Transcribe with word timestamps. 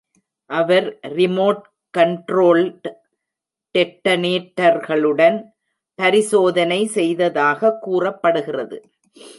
அவர் 0.49 0.99
remote 1.01 1.63
controlled 1.97 2.87
டெட்டனேட்டர்களுடன் 3.75 5.37
பரிசோதனை 5.99 6.85
செய்ததாக 6.87 7.77
கூறப்படுகிறது. 7.79 8.77